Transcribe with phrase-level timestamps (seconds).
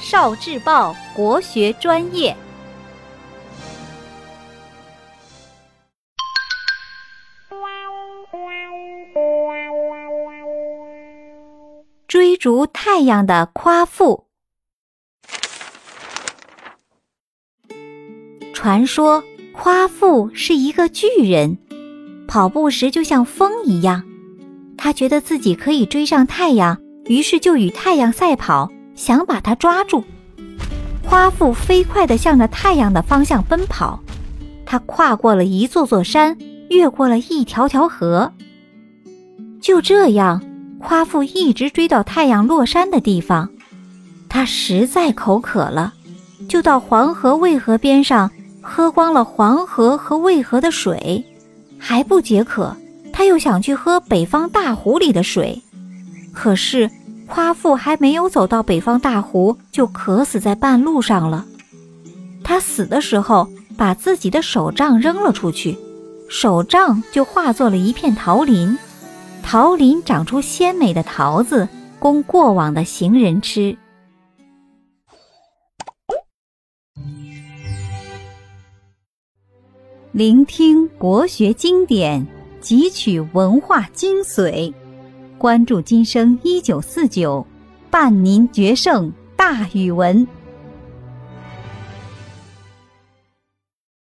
[0.00, 2.34] 少智报国学专业，
[12.06, 14.26] 追逐太阳的夸父。
[18.54, 19.22] 传说
[19.52, 21.58] 夸父是一个巨人，
[22.26, 24.04] 跑步时就像风一样。
[24.76, 28.70] 他觉得自己可以追上太阳，于是就与太阳赛跑。
[28.98, 30.02] 想把它抓住，
[31.08, 34.00] 夸父飞快地向着太阳的方向奔跑。
[34.66, 36.36] 他跨过了一座座山，
[36.68, 38.32] 越过了一条条河。
[39.60, 40.42] 就这样，
[40.80, 43.48] 夸父一直追到太阳落山的地方。
[44.28, 45.94] 他实在口渴了，
[46.48, 48.28] 就到黄河、渭河边上
[48.60, 51.24] 喝光了黄河和渭河的水，
[51.78, 52.76] 还不解渴，
[53.12, 55.62] 他又想去喝北方大湖里的水，
[56.34, 56.90] 可是。
[57.28, 61.46] 夸父还没有走到北方大湖，就渴死在半路上了。
[62.42, 65.78] 他死的时候，把自己的手杖扔了出去，
[66.28, 68.76] 手杖就化作了一片桃林，
[69.42, 71.68] 桃林长出鲜美的桃子，
[71.98, 73.76] 供过往的行人吃。
[80.12, 82.26] 聆听国学经典，
[82.60, 84.72] 汲取文化精髓。
[85.38, 87.46] 关注今生一九四九，
[87.90, 90.26] 伴您决胜大语文。